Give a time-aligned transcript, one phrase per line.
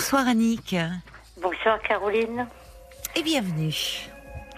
[0.00, 0.74] Bonsoir Annick.
[1.42, 2.48] Bonsoir Caroline.
[3.14, 3.74] Et bienvenue.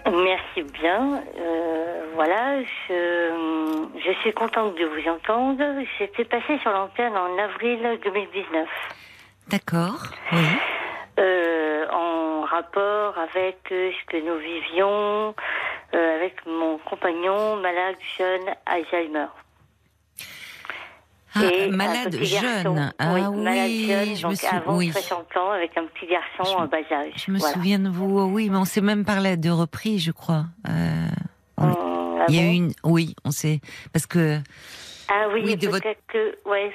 [0.07, 1.21] Merci bien.
[1.37, 5.65] Euh, voilà, je, je, suis contente de vous entendre.
[5.99, 8.69] J'étais passée sur l'antenne en avril 2019.
[9.49, 9.99] D'accord,
[10.31, 10.47] oui.
[11.19, 15.35] Euh, en rapport avec ce que nous vivions
[15.93, 19.27] euh, avec mon compagnon malade jeune Alzheimer.
[21.35, 21.41] Ah,
[21.71, 22.93] malade jeune.
[22.99, 24.59] Ah oui, malade jeune, je me souviens.
[24.59, 24.91] Avant oui.
[24.93, 27.13] 60 ans, avec un petit garçon en bas âge.
[27.27, 30.13] Je me souviens de vous, oh oui, mais on s'est même parlé de reprise, je
[30.13, 30.45] crois.
[30.69, 31.07] Euh,
[31.59, 31.75] hum,
[32.21, 33.61] ah il y a bon eu une, oui, on s'est,
[33.93, 34.39] parce que.
[35.09, 36.73] Ah oui, Oui, de peut-être votre- que, ouais,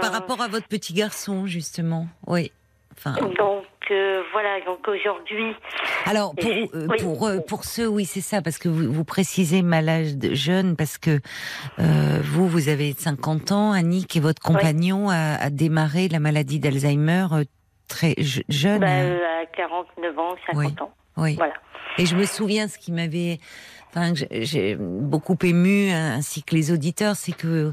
[0.00, 2.50] Par rapport à votre petit garçon, justement, oui.
[2.96, 3.64] Enfin, Donc
[4.32, 5.54] voilà, donc aujourd'hui,
[6.06, 6.96] alors pour euh, oui.
[7.02, 10.98] pour euh, pour ceux, oui, c'est ça, parce que vous, vous précisez malade jeune, parce
[10.98, 11.20] que
[11.78, 16.58] euh, vous vous avez 50 ans, Annick et votre compagnon a, a démarré la maladie
[16.60, 17.26] d'Alzheimer
[17.88, 18.80] très je- jeune.
[18.80, 18.86] bah,
[19.42, 20.74] à 49 ans, 50 Oui.
[20.80, 20.92] ans.
[21.16, 21.34] oui.
[21.36, 21.54] Voilà.
[21.98, 23.40] Et je me souviens ce qui m'avait,
[23.90, 27.72] enfin, j'ai- beaucoup ému, hein, ainsi que les auditeurs, c'est que,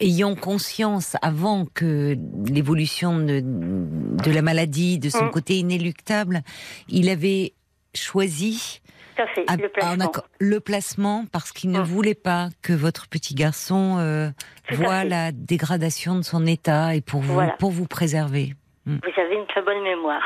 [0.00, 2.16] ayant conscience avant que
[2.46, 5.30] l'évolution de, de la maladie, de son Mm.
[5.30, 6.42] côté inéluctable,
[6.88, 7.52] il avait
[7.94, 8.80] choisi
[9.16, 10.12] à fait, à- le placement.
[10.38, 11.84] le placement parce qu'il ne Mm.
[11.84, 14.30] voulait pas que votre petit garçon euh,
[14.70, 17.52] voit la dégradation de son état et pour vous, Voilà.
[17.58, 18.54] pour vous préserver.
[18.86, 20.22] Vous avez une très bonne mémoire.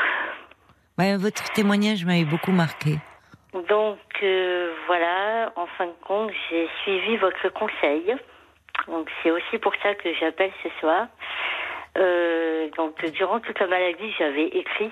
[0.98, 2.98] Ouais, votre témoignage m'avait beaucoup marqué.
[3.52, 8.14] Donc euh, voilà, en fin de compte, j'ai suivi votre conseil.
[8.88, 11.06] Donc c'est aussi pour ça que j'appelle ce soir.
[11.98, 14.90] Euh, donc durant toute la maladie, j'avais écrit.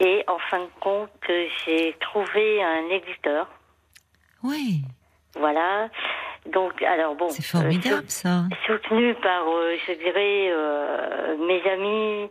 [0.00, 1.10] Et en fin de compte,
[1.64, 3.48] j'ai trouvé un éditeur.
[4.42, 4.82] Oui,
[5.36, 5.88] Voilà.
[6.52, 8.42] Donc alors bon, c'est euh, formidable ça.
[8.66, 12.28] soutenu par, euh, je dirais, euh, mes amis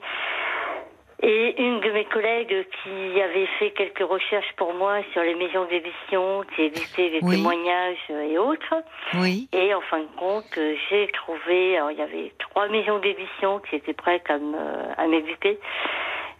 [1.23, 5.63] et une de mes collègues qui avait fait quelques recherches pour moi sur les maisons
[5.65, 7.37] d'édition, qui éditaient des Oui.
[7.37, 8.75] témoignages et autres.
[9.15, 9.47] Oui.
[9.53, 13.77] Et en fin de compte, j'ai trouvé, alors il y avait trois maisons d'édition qui
[13.77, 15.59] étaient prêtes à m'éditer.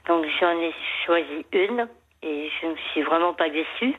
[0.07, 0.73] Donc j'en ai
[1.05, 1.87] choisi une
[2.21, 3.95] et je ne suis vraiment pas déçue.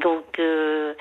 [0.00, 0.94] Donc euh,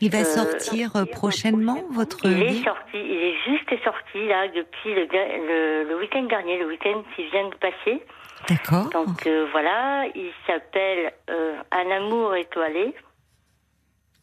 [0.00, 4.48] Il va Euh, sortir prochainement, votre il est livre sorti, il est juste sorti là
[4.48, 8.02] depuis le, ga- le, le week-end dernier, le week-end qui vient de passer.
[8.48, 8.90] D'accord.
[8.90, 12.94] Donc euh, voilà, il s'appelle euh, Un amour étoilé.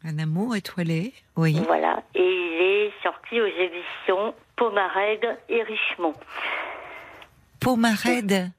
[0.04, 1.56] Un amour étoilé, oui.
[1.68, 6.14] Voilà, et il est sorti aux éditions Pomarède et Richemont.
[7.60, 8.52] Pomarède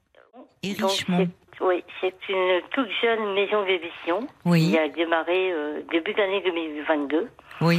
[0.62, 1.28] et Richemont.
[1.62, 4.70] Oui, c'est une toute jeune maison d'édition Oui.
[4.70, 7.28] qui a démarré euh, début d'année 2022.
[7.60, 7.78] Oui.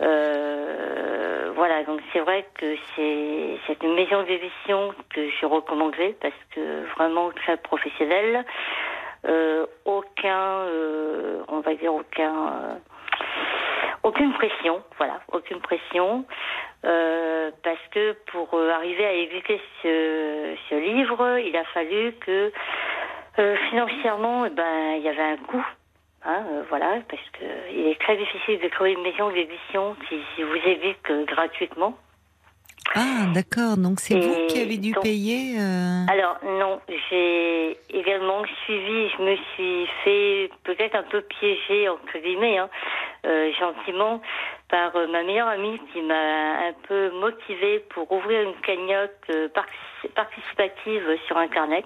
[0.00, 6.84] Euh, voilà, donc c'est vrai que c'est une maison d'édition que je recommanderais parce que
[6.96, 8.44] vraiment très professionnelle.
[9.26, 10.66] Euh, aucun,
[11.48, 12.78] on va dire aucun,
[14.02, 16.24] aucune pression, voilà, aucune pression.
[16.84, 22.52] Euh, parce que pour euh, arriver à éditer ce, ce livre, il a fallu que
[23.38, 25.64] euh, financièrement, eh ben, il y avait un coût.
[26.26, 30.42] Hein, euh, voilà, parce que il est très difficile de trouver une maison d'édition qui
[30.42, 31.98] vous édite euh, gratuitement.
[32.94, 33.76] Ah, d'accord.
[33.76, 35.58] Donc c'est vous qui avez dû donc- payer.
[35.58, 36.80] euh, Alors non,
[37.10, 42.68] j'ai également suivi, je me suis fait peut-être un peu piéger entre guillemets, hein,
[43.26, 44.20] euh, gentiment,
[44.68, 49.48] par euh, ma meilleure amie qui m'a un peu motivée pour ouvrir une cagnotte euh,
[49.48, 51.84] partici- participative sur Internet.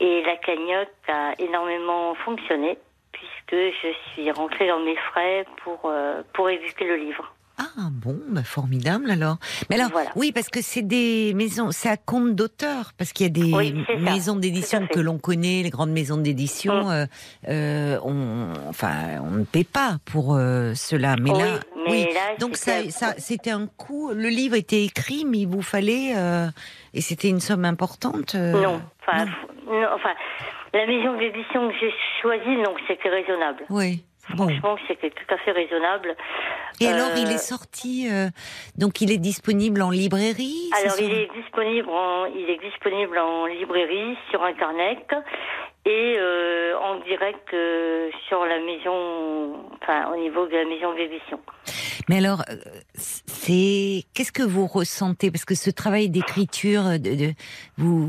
[0.00, 2.78] Et la cagnotte a énormément fonctionné
[3.12, 7.32] puisque je suis rentrée dans mes frais pour euh, pour éditer le livre.
[7.58, 9.36] Ah bon, bah formidable alors.
[9.68, 10.10] Mais alors, Voilà.
[10.16, 13.52] oui, parce que c'est des maisons, c'est à compte d'auteur, parce qu'il y a des
[13.54, 16.90] Oui, maisons d'édition que l'on connaît, les grandes maisons d'édition, Mm.
[16.90, 17.06] euh,
[17.48, 21.14] euh, on, enfin, on ne paie pas pour euh, cela.
[21.20, 22.08] Mais Oui, là, mais oui.
[22.14, 24.10] là, Donc ça, c'était- ça, c'était un coût.
[24.12, 26.46] Le livre était écrit, mais il vous fallait, euh,
[26.94, 28.34] et c'était une somme importante.
[28.34, 29.32] Non, enfin, non.
[29.66, 30.14] Non, enfin,
[30.72, 33.64] la maison d'édition que j'ai choisie, donc c'était raisonnable.
[33.70, 34.04] Oui.
[34.36, 34.48] Bon.
[34.48, 36.14] Franchement, c'était tout à fait raisonnable.
[36.80, 38.28] Et alors, Euh, il est sorti, euh,
[38.78, 40.70] donc il est disponible en librairie.
[40.80, 45.12] Alors, il est disponible en, il est disponible en librairie, sur Internet
[45.84, 51.40] et euh, en direct euh, sur la maison, enfin, au niveau de la maison d'édition.
[52.08, 52.54] Mais alors, euh,
[52.94, 55.30] c'est qu'est-ce que vous ressentez?
[55.30, 57.32] Parce que ce travail d'écriture, de, de-
[57.78, 58.08] vous,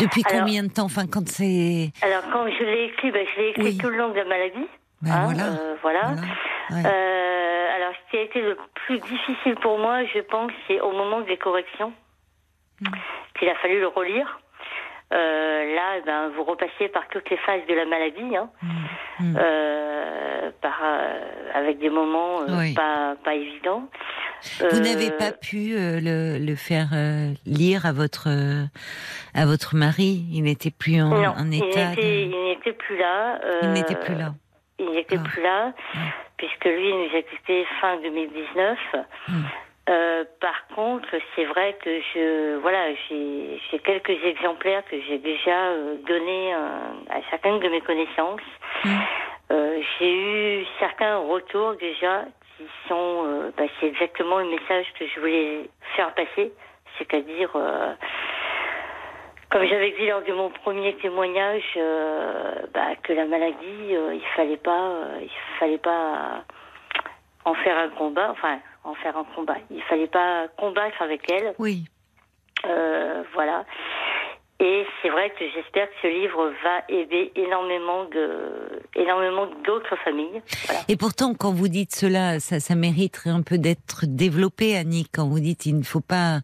[0.00, 0.84] depuis Alors- combien de temps?
[0.84, 3.78] Enfin, quand c'est, Alors, quand je l'ai écrit, ben, je l'ai écrit Oui.
[3.78, 4.66] tout le long de la maladie.
[5.02, 6.00] Ben hein, voilà, euh, voilà.
[6.02, 6.22] voilà,
[6.70, 6.82] ouais.
[6.86, 10.92] Euh, alors, ce qui a été le plus difficile pour moi, je pense, c'est au
[10.92, 11.92] moment des corrections.
[12.80, 12.86] mm.
[13.38, 14.40] qu'il a fallu le relire.
[15.12, 18.50] Euh, là, ben, vous repassez par toutes les phases de la maladie, hein,
[19.20, 19.36] mm.
[19.36, 21.20] euh, par, euh,
[21.54, 23.88] avec des moments euh, pas, pas évidents.
[24.70, 26.90] Vous n'avez pas pu le, le, faire
[27.44, 28.28] lire à votre
[29.34, 30.24] à votre mari?
[30.32, 31.94] Il n'était plus en, en état.
[31.96, 33.40] Il n'était plus là.
[33.62, 34.34] il n'était plus là.
[34.78, 35.28] Il n'était ah.
[35.28, 35.72] plus là,
[36.36, 38.78] puisque lui nous a quittés fin 2019.
[39.88, 45.96] Euh, par contre, c'est vrai que je, voilà, j'ai quelques exemplaires que j'ai déjà euh,
[46.06, 46.58] donnés euh,
[47.10, 48.40] à chacune de mes connaissances.
[48.84, 48.98] Mm.
[49.98, 52.24] j'ai eu certains retours déjà
[52.56, 56.52] qui sont, bah, c'est exactement le message que je voulais faire passer,
[56.98, 57.50] c'est-à-dire,
[59.50, 61.78] comme j'avais dit lors de mon premier témoignage,
[62.74, 64.92] bah, que la maladie, il fallait pas,
[65.22, 66.44] il fallait pas
[67.44, 68.58] en faire un combat, enfin
[68.88, 69.56] en faire un combat.
[69.70, 71.54] Il fallait pas combattre avec elle.
[71.58, 71.84] Oui.
[72.66, 73.64] Euh, voilà.
[74.60, 80.42] Et c'est vrai que j'espère que ce livre va aider énormément de, énormément d'autres familles.
[80.88, 85.06] Et pourtant, quand vous dites cela, ça, ça mériterait un peu d'être développé, Annie.
[85.14, 86.38] Quand vous dites, il ne faut pas,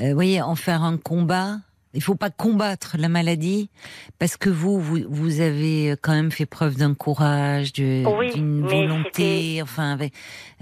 [0.00, 1.58] euh, voyez, en faire un combat.
[1.92, 3.68] Il faut pas combattre la maladie
[4.18, 9.92] parce que vous, vous, vous avez quand même fait preuve d'un courage, d'une volonté, enfin,
[9.92, 10.12] avec,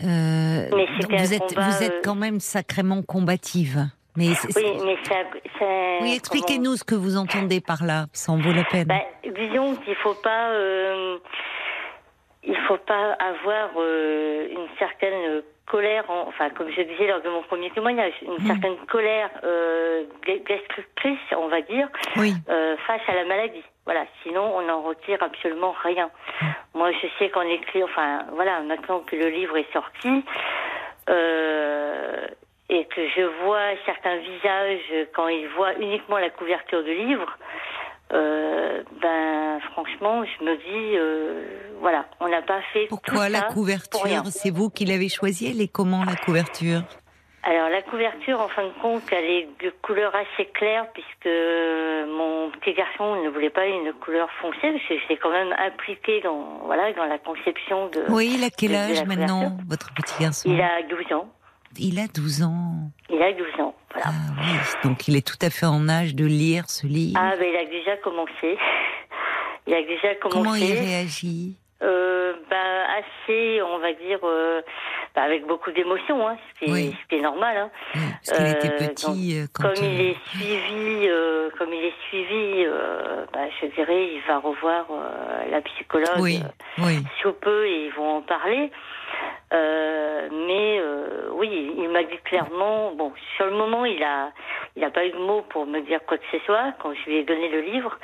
[0.04, 3.88] euh, vous êtes, vous êtes euh, quand même sacrément combative.
[4.16, 5.14] Mais oui, mais ça,
[5.58, 5.66] ça
[6.00, 8.88] oui, expliquez-nous ce que vous entendez par là, ça en vaut la peine.
[8.88, 11.19] Bah, disons qu'il faut pas, euh,
[12.42, 17.43] il faut pas avoir euh, une certaine colère, enfin comme je disais lors de mon
[17.43, 18.47] premier témoignage, une hmm.
[18.47, 21.88] certaine colère euh, destructrice, on va dire,
[22.19, 23.65] euh, face à la maladie.
[23.85, 26.11] Voilà, sinon on n'en retire absolument rien.
[26.41, 26.47] Hmm.
[26.75, 30.25] Moi, je sais qu'en écrit, enfin voilà, maintenant que le livre est sorti.
[31.09, 32.26] Euh,
[32.71, 37.38] et que je vois certains visages quand ils voient uniquement la couverture du livre,
[38.12, 39.38] euh, ben
[39.88, 42.87] franchement, je me dis, euh, voilà, on n'a pas fait.
[42.88, 46.82] Pourquoi la couverture C'est vous qui l'avez choisie Elle est comment la couverture
[47.44, 52.50] alors la couverture, en fin de compte, elle est de couleur assez claire puisque mon
[52.50, 56.61] petit garçon ne voulait pas une couleur foncée parce que j'étais quand même impliquée dans
[56.67, 58.05] voilà dans la conception de.
[58.11, 61.29] Oui, il a quel âge maintenant, votre petit garçon Il a 12 ans.
[61.79, 62.90] Il a 12 ans.
[63.08, 64.08] Il a 12 ans, voilà.
[64.08, 67.19] Ah oui, donc il est tout à fait en âge de lire ce livre.
[67.23, 68.58] Ah, ben il a déjà commencé.
[69.69, 70.38] Il a déjà commencé.
[70.38, 71.56] Comment il réagit?
[71.82, 74.62] Euh, ben, assez, on va dire, euh,
[75.15, 77.56] ben, avec beaucoup d'émotion, hein, ce, qui est, ce qui est normal.
[77.56, 77.70] Hein.
[77.94, 79.49] Oui, parce qu'il était euh, petit.
[79.53, 81.09] quand comme il est suivi,
[81.59, 82.67] comme il est suivi,
[83.32, 84.87] ben, je dirais, il va revoir
[85.50, 86.41] la psychologue oui,
[86.79, 87.05] oui.
[87.21, 88.73] sous peu et ils vont en parler.
[89.53, 92.93] Euh, mais euh, oui, il m'a dit clairement.
[92.95, 94.31] Bon, sur le moment, il a,
[94.77, 97.11] il a pas eu de mots pour me dire quoi que ce soit quand je
[97.11, 97.99] lui ai donné le livre.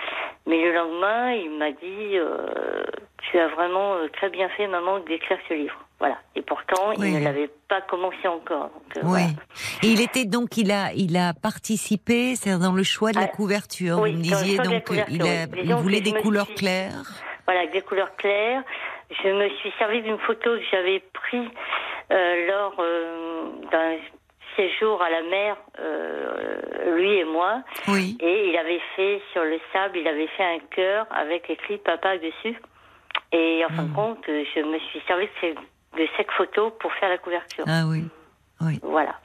[0.46, 2.84] Mais le lendemain, il m'a dit euh,
[3.18, 6.16] "Tu as vraiment euh, très bien fait, maman, d'écrire ce livre." Voilà.
[6.34, 8.70] Et pourtant, il ne l'avait pas commencé encore.
[8.94, 9.22] Donc, oui.
[9.82, 13.24] Et il était donc, il a, il a participé, c'est dans le choix de la
[13.24, 13.98] ah, couverture.
[13.98, 17.22] vous me disiez donc, il, a, il voulait des couleurs claires.
[17.46, 18.62] Voilà, des couleurs claires.
[19.22, 21.48] Je me suis servi d'une photo que j'avais prise
[22.10, 23.96] euh, lors euh, d'un
[24.56, 27.62] séjour à la mer, euh, lui et moi.
[27.88, 28.16] Oui.
[28.20, 32.18] Et il avait fait sur le sable, il avait fait un cœur avec écrit papa
[32.18, 32.60] dessus.
[33.32, 33.94] Et en fin de hmm.
[33.94, 37.64] compte, je me suis servi de, cette photo pour faire la couverture.
[37.66, 38.04] Ah oui,
[38.60, 38.78] oui.
[38.82, 39.18] Voilà.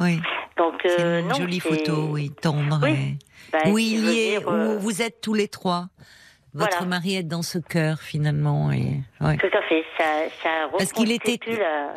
[0.00, 0.20] Oui.
[0.56, 2.80] Donc, une jolie photo, oui, tendre.
[2.82, 3.18] Oui,
[3.52, 5.86] bah, oui il y est, où vous êtes tous les trois.
[6.54, 9.36] Votre mari est dans ce cœur finalement et ouais.
[9.38, 9.84] tout à fait.
[9.96, 10.04] Ça,
[10.42, 11.38] ça Parce qu'il était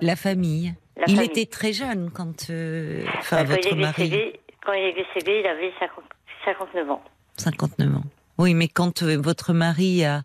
[0.02, 0.74] la, famille.
[1.08, 4.34] il était très jeune quand, euh, enfin, bah, votre mari.
[4.66, 5.74] quand il est décédé, il avait
[6.46, 7.04] 59 ans.
[7.38, 8.04] 59 ans.
[8.38, 10.22] Oui, mais quand euh, votre mari a,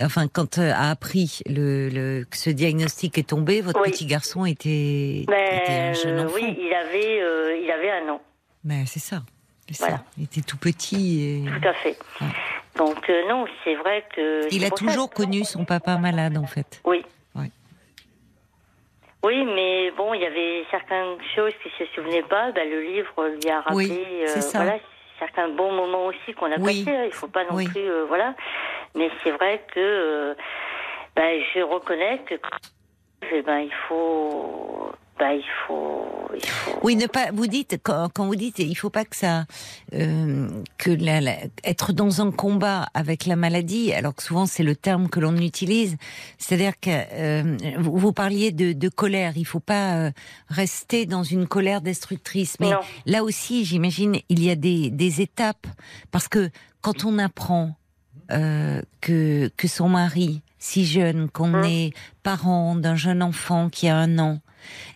[0.00, 4.44] enfin, quand euh, a appris le, le, que ce diagnostic est tombé, votre petit garçon
[4.44, 6.34] était, ben, était, un jeune enfant.
[6.34, 8.20] Oui, il avait, il avait un an.
[8.62, 9.22] Mais c'est ça.
[9.78, 10.04] Voilà.
[10.16, 11.22] Il était tout petit.
[11.22, 11.44] Et...
[11.44, 11.96] Tout à fait.
[12.76, 14.52] Donc euh, non, c'est vrai que.
[14.52, 16.80] Il a toujours connu son papa malade en fait.
[16.84, 17.04] Oui.
[19.26, 19.42] Oui.
[19.46, 22.52] mais bon, il y avait certaines choses qu'il se souvenait pas.
[22.52, 23.86] Ben, le livre lui a rappelé.
[23.88, 24.76] Oui, euh, voilà,
[25.18, 26.84] certains bons moments aussi qu'on a passés.
[26.88, 27.04] Hein.
[27.06, 28.34] Il faut pas non plus, euh, voilà.
[28.94, 30.36] Mais c'est vrai que
[31.16, 32.34] ben, je reconnais que
[33.46, 34.92] ben, il faut
[35.24, 36.04] bah, il faut,
[36.34, 36.78] il faut.
[36.82, 37.30] Oui, ne pas.
[37.32, 39.46] Vous dites quand, quand vous dites, il faut pas que ça,
[39.94, 44.62] euh, que la, la- être dans un combat avec la maladie, alors que souvent c'est
[44.62, 45.96] le terme que l'on utilise.
[46.36, 49.32] C'est-à-dire que euh, vous, vous parliez de, de colère.
[49.36, 50.10] Il faut pas euh,
[50.48, 52.56] rester dans une colère destructrice.
[52.60, 52.80] Mais Non.
[53.06, 55.66] là aussi, j'imagine, il y a des, des étapes
[56.10, 56.50] parce que
[56.82, 57.76] quand on apprend
[58.30, 61.64] euh, que que son mari si jeune, qu'on Hum.
[61.64, 64.38] est parent d'un jeune enfant qui a un an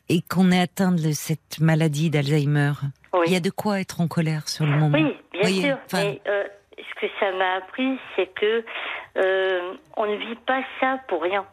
[0.09, 2.73] et qu'on est atteint de cette maladie d'Alzheimer,
[3.13, 3.25] Oui.
[3.27, 4.97] il y a de quoi être en colère sur le moment.
[4.97, 5.79] Oui, bien Voyez, sûr.
[5.93, 6.45] Mais euh,
[6.79, 8.65] ce que ça m'a appris, c'est que
[9.19, 11.45] euh, on ne vit pas ça pour rien.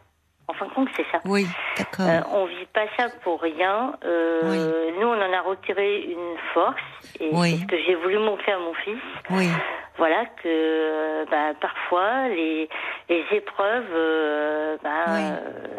[0.48, 1.20] En fin de compte, c'est ça.
[1.24, 1.44] Oui,
[1.76, 2.06] d'accord.
[2.08, 3.94] Euh, on vit pas ça pour rien.
[4.04, 6.80] Euh, Nous, on en a retiré une force,
[7.18, 7.58] et Oui.
[7.60, 9.00] ce que j'ai voulu montrer à mon fils.
[9.30, 9.48] oui,
[9.98, 12.68] Voilà que bah, parfois les,
[13.08, 15.04] les épreuves euh, bah,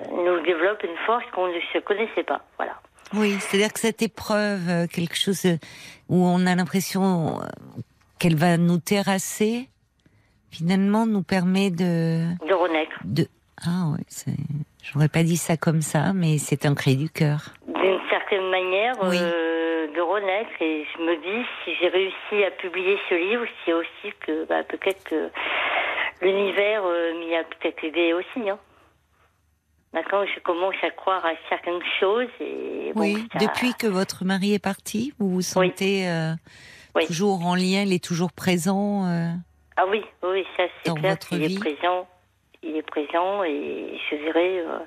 [0.10, 0.24] Oui.
[0.26, 2.42] nous développent une force qu'on ne se connaissait pas.
[2.58, 2.74] Voilà.
[3.14, 3.38] oui.
[3.40, 5.56] C'est-à-dire que cette épreuve, euh, quelque chose euh,
[6.10, 7.46] où on a l'impression euh,
[8.20, 9.70] qu'elle va nous terrasser,
[10.52, 12.98] finalement, nous permet de, De renaître.
[13.06, 13.28] de.
[13.66, 14.34] Ah oui.
[14.84, 17.54] J'aurais pas dit ça comme ça, mais c'est un cri du cœur.
[17.68, 19.18] d'une certaine manière Oui.
[19.20, 23.74] euh, de renaître et je me dis si j'ai réussi à publier ce livre c'est
[23.74, 25.30] aussi que bah, peut-être que
[26.22, 28.60] l'univers euh, m'y a peut-être aidé aussi hein.
[29.94, 34.26] Maintenant, je commence à croire à certaines choses et bon, Oui, ça- depuis que votre
[34.26, 36.34] mari est parti, vous vous sentez euh,
[36.94, 37.08] Oui.
[37.08, 39.04] toujours en lien, il est toujours présent.
[39.78, 41.56] ah oui oui ça c'est clair vie.
[41.56, 42.08] est présent
[42.68, 44.80] il est présent et je dirais euh,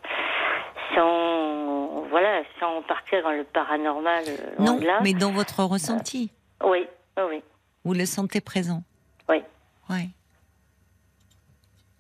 [0.95, 6.31] sans voilà sans partir dans le paranormal euh, non, de là mais dans votre ressenti,
[6.65, 7.43] oui oui oui
[7.85, 8.83] vous le sentez présent.
[9.29, 9.43] oui
[9.89, 10.07] Ouais.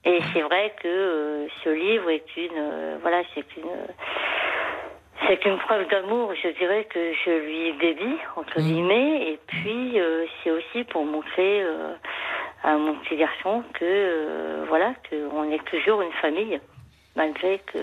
[0.04, 3.70] Et c'est vrai que euh, ce livre est une, euh, voilà, c'est une,
[5.26, 6.32] c'est une preuve d'amour.
[6.42, 8.66] Je dirais que je lui dédie entre Mhm.
[8.66, 9.32] guillemets.
[9.32, 11.94] Et puis euh, c'est aussi pour montrer euh,
[12.62, 16.60] à mon petit garçon que, euh, voilà, que on est toujours une famille
[17.16, 17.78] malgré que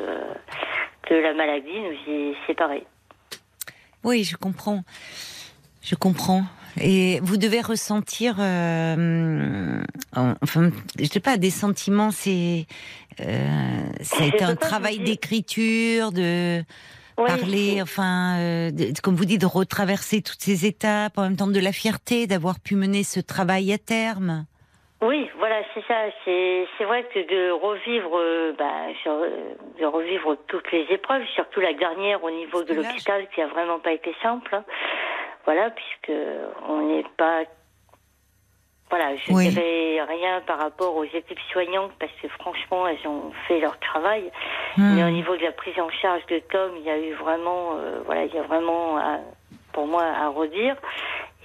[1.04, 2.86] que la maladie nous ait séparés.
[4.04, 4.84] Oui, je comprends.
[5.82, 6.44] Je comprends.
[6.80, 9.82] Et vous devez ressentir, euh,
[10.16, 10.70] enfin,
[11.00, 12.12] je sais pas, des sentiments.
[12.12, 12.68] C'est,
[13.22, 16.62] euh, ça a Je été peux un travail d'écriture, de
[17.18, 21.36] Oui, parler, enfin, euh, de- comme vous dites, de retraverser toutes ces étapes, en même
[21.38, 24.46] temps de la fierté d'avoir pu mener ce travail à terme.
[25.02, 25.96] Oui, voilà, c'est ça.
[26.26, 31.24] C'est c'est vrai que de revivre, euh, bah, sur- euh, de revivre toutes les épreuves,
[31.36, 34.56] surtout la dernière au niveau de l'hôpital, qui a vraiment pas été simple.
[34.56, 34.64] hein.
[35.46, 36.12] Voilà, puisque
[36.68, 37.44] on n'est pas,
[38.90, 39.50] voilà, je Oui.
[39.50, 44.32] dirais rien par rapport aux équipes soignantes, parce que franchement, elles ont fait leur travail.
[44.78, 44.96] Hmm.
[44.96, 47.76] Mais au niveau de la prise en charge de Tom, il y a eu vraiment,
[47.76, 49.20] euh, voilà, il y a vraiment, à-
[49.74, 50.76] pour moi, à redire.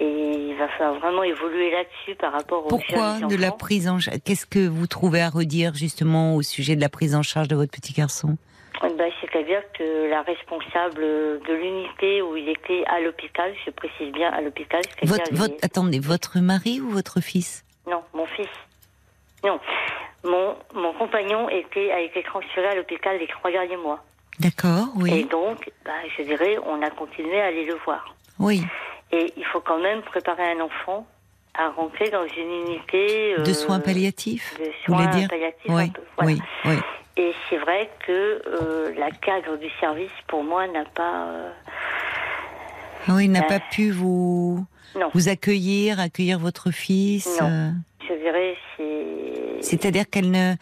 [0.01, 3.99] Et il va falloir vraiment évoluer là-dessus par rapport aux Pourquoi de la prise en
[3.99, 7.49] charge Qu'est-ce que vous trouvez à redire justement au sujet de la prise en charge
[7.49, 8.37] de votre petit garçon?
[8.83, 14.31] Ben, C'est-à-dire que la responsable de l'unité où il était à l'hôpital, je précise bien
[14.31, 17.65] à l'hôpital, votre, votre, Attendez, votre mari ou votre fils?
[17.89, 18.49] Non, mon fils,
[19.45, 19.61] non,
[20.25, 24.03] mon, mon compagnon était, a été transféré à l'hôpital les trois derniers mois.
[24.41, 28.15] D'accord, Et oui, donc, bah, je dirais, on a continué à aller le voir.
[28.39, 28.63] oui.
[29.13, 31.07] Et il faut quand même préparer un enfant
[31.55, 35.71] à rentrer dans une unité De euh, soins palliatifs, de vous soins voulez dire palliatifs
[35.71, 36.33] un Oui, peu, voilà.
[36.33, 36.77] oui, oui.
[37.19, 41.27] Et c'est vrai que euh, la cadre du service, pour moi, n'a pas.
[41.27, 41.51] euh,
[43.09, 44.65] Oui, il n'a Euh, pas pu vous
[44.97, 47.27] non, vous accueillir, accueillir votre fils.
[47.41, 47.49] Non.
[47.51, 47.71] euh,
[48.09, 49.63] je dirais c'est.
[49.63, 50.55] C'est-à-dire qu'elle ne,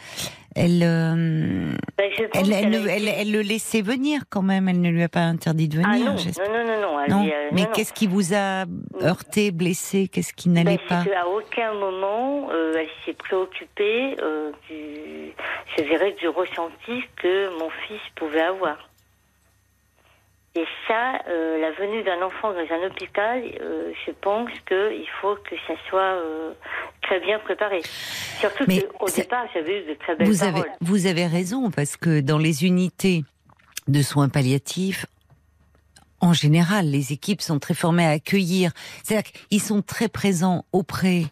[0.57, 4.69] elle, euh, Ben, elle, elle, ne- elle, le laissait venir quand même.
[4.69, 6.11] Elle ne lui a pas interdit de Ah venir.
[6.13, 6.49] non, j'espère.
[6.49, 7.01] non, non, non, non.
[7.01, 7.73] elle Non, mais non, non.
[7.75, 8.65] qu'est-ce qui vous a
[9.03, 10.09] heurté, blessé?
[10.09, 11.03] Qu'est-ce qui n'allait Ben, pas?
[11.05, 15.33] c'est qu'à aucun moment, euh, elle s'est préoccupée euh, du,
[15.79, 18.90] je dirais, du ressenti que mon fils pouvait avoir.
[20.57, 25.37] Et ça, euh, la venue d'un enfant dans un hôpital, euh, je pense qu'il faut
[25.37, 26.53] que ça soit euh,
[27.03, 27.83] très bien préparé.
[28.41, 30.77] Surtout qu'au départ, j'avais eu de très belles vous avez, paroles.
[30.81, 33.23] vous avez raison parce que dans les unités
[33.87, 35.07] de soins palliatifs,
[36.21, 38.73] en général, les équipes sont très formées à accueillir.
[39.05, 41.27] C'est-à-dire qu'ils sont très présents auprès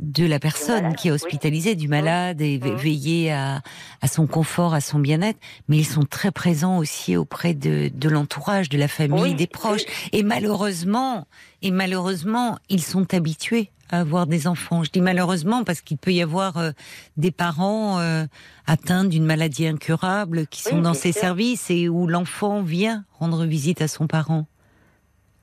[0.00, 2.74] de la personne qui est hospitalisée, du malade, et Mhm.
[2.74, 3.62] veiller à,
[4.02, 8.08] à son confort, à son bien-être, mais ils sont très présents aussi auprès de, de
[8.08, 9.84] l'entourage, de la famille, Oui, des proches.
[10.12, 11.26] Et malheureusement,
[11.62, 14.82] et malheureusement, ils sont habitués à avoir des enfants.
[14.82, 16.70] Je dis malheureusement parce qu'il peut y avoir euh,
[17.16, 18.24] des parents euh,
[18.66, 21.20] atteints d'une maladie incurable qui sont Oui, dans ces sûr.
[21.20, 24.46] services et où l'enfant vient rendre visite à son parent.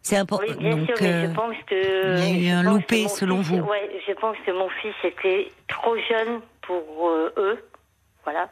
[0.03, 0.45] C'est important.
[0.49, 2.17] Oui, bien Donc, sûr, mais euh, je pense que.
[2.27, 3.67] il y a eu un loupé, selon fils- vous.
[3.69, 7.63] Ouais, je pense que mon fils était trop jeune pour euh, eux.
[8.23, 8.49] Voilà.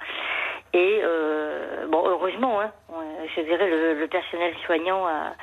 [0.73, 5.33] Et, euh, bon, heureusement, hein, euh, je dirais, le, le personnel soignant a,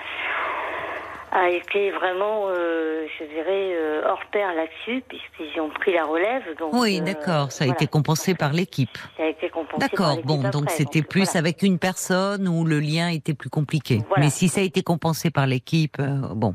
[1.32, 6.42] a été vraiment, euh, je dirais, euh, hors pair là-dessus, puisqu'ils ont pris la relève.
[6.58, 7.52] Donc, oui, euh, d'accord.
[7.52, 7.74] Ça a voilà.
[7.74, 8.96] été compensé par l'équipe.
[9.16, 10.18] Ça a été compensé D'accord.
[10.24, 11.40] Bon, donc c'était plus voilà.
[11.40, 14.02] avec une personne où le lien était plus compliqué.
[14.08, 14.24] Voilà.
[14.24, 16.54] Mais si ça a été compensé par l'équipe, euh, bon.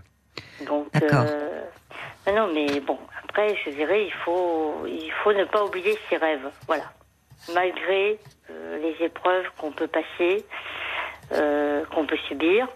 [0.94, 1.26] D'accord.
[1.28, 1.62] euh,
[2.28, 6.18] non, non, mais bon, après, je dirais, il faut, il faut ne pas oublier ses
[6.18, 6.50] rêves.
[6.68, 6.86] Voilà.
[7.54, 8.20] Malgré
[8.82, 10.46] les épreuves qu'on peut passer,
[11.34, 12.68] euh, qu'on peut subir,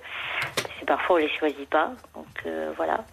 [0.79, 1.91] c'est parfois on les choisit pas.
[2.15, 3.03] Donc euh, voilà.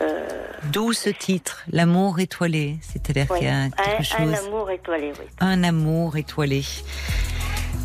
[0.00, 0.26] Euh,
[0.72, 2.76] D'où ce titre, l'amour étoilé.
[2.82, 4.20] C'est-à-dire qu'il y a quelque un, chose.
[4.20, 5.26] un amour étoilé, oui.
[5.40, 6.62] Un amour étoilé.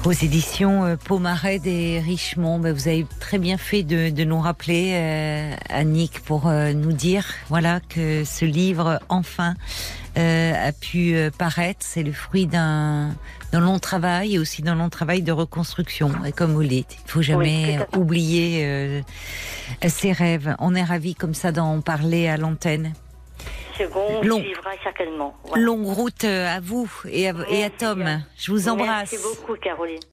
[0.05, 5.55] Aux éditions Pomarède et Richemont, Ben, vous avez très bien fait de, de nous rappeler,
[5.69, 9.53] Annick, pour nous dire voilà que ce livre, enfin,
[10.17, 11.79] a pu paraître.
[11.81, 13.15] C'est le fruit d'un
[13.53, 16.11] d'un long travail et aussi d'un long travail de reconstruction.
[16.25, 19.01] Et comme vous le dites, il faut jamais oublier euh,
[19.87, 20.55] ses rêves.
[20.57, 22.93] On est ravis comme ça d'en parler à l'antenne.
[23.77, 24.39] Second Long.
[24.41, 25.35] suivra certainement.
[25.55, 27.99] Longue route euh, à vous et à, et à Tom.
[28.03, 28.23] bien.
[28.37, 29.11] Je vous embrasse.
[29.11, 30.01] Merci beaucoup, Caroline.